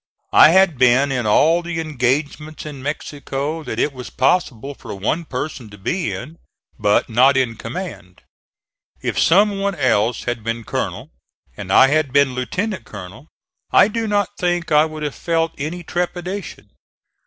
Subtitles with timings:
[0.33, 5.25] I had been in all the engagements in Mexico that it was possible for one
[5.25, 6.39] person to be in;
[6.79, 8.23] but not in command.
[9.03, 11.11] If some one else had been colonel
[11.55, 13.27] and I had been lieutenant colonel
[13.69, 16.71] I do not think I would have felt any trepidation.